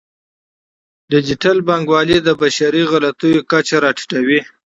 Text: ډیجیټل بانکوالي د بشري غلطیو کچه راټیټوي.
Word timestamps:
ډیجیټل 1.11 1.57
بانکوالي 1.67 2.17
د 2.23 2.29
بشري 2.41 2.83
غلطیو 2.91 3.45
کچه 3.51 3.77
راټیټوي. 3.83 4.39